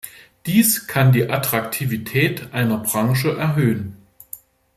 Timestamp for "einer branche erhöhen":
2.55-3.97